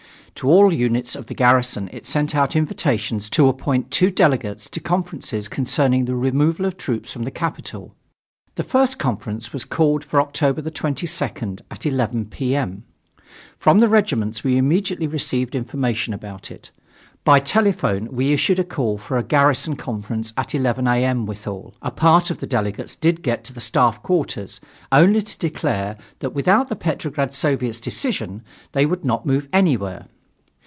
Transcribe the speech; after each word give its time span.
To 0.35 0.49
all 0.49 0.73
units 0.73 1.15
of 1.15 1.27
the 1.27 1.35
garrison 1.35 1.87
it 1.93 2.07
sent 2.07 2.33
out 2.33 2.55
invitations 2.55 3.29
to 3.29 3.47
appoint 3.47 3.91
two 3.91 4.09
delegates 4.09 4.69
to 4.71 4.79
conferences 4.79 5.47
concerning 5.47 6.05
the 6.05 6.15
removal 6.15 6.65
of 6.65 6.77
troops 6.77 7.13
from 7.13 7.23
the 7.23 7.29
capital. 7.29 7.93
The 8.55 8.63
first 8.63 8.97
conference 8.97 9.53
was 9.53 9.65
called 9.65 10.03
for 10.03 10.19
October 10.19 10.63
22nd, 10.63 11.61
at 11.69 11.85
11 11.85 12.25
P. 12.27 12.55
M. 12.55 12.85
From 13.59 13.81
the 13.81 13.87
regiments 13.89 14.43
we 14.43 14.57
immediately 14.57 15.05
received 15.05 15.53
information 15.53 16.11
about 16.11 16.49
it. 16.49 16.71
By 17.23 17.39
telephone 17.39 18.07
we 18.11 18.33
issued 18.33 18.57
a 18.57 18.63
call 18.63 18.97
for 18.97 19.19
a 19.19 19.23
garrison 19.23 19.75
conference 19.75 20.33
at 20.37 20.55
11 20.55 20.87
A. 20.87 21.05
M. 21.05 21.27
Withal, 21.27 21.75
a 21.83 21.91
part 21.91 22.31
of 22.31 22.39
the 22.39 22.47
delegates 22.47 22.95
did 22.95 23.21
get 23.21 23.43
to 23.43 23.53
the 23.53 23.61
Staff 23.61 24.01
quarters, 24.01 24.59
only 24.91 25.21
to 25.21 25.37
declare 25.37 25.97
that 26.17 26.31
without 26.33 26.67
the 26.67 26.75
Petrograd 26.75 27.31
Soviet's 27.31 27.79
decision 27.81 28.41
they 28.71 28.87
would 28.87 29.05
not 29.05 29.23
move 29.27 29.47
anywhere. 29.53 30.07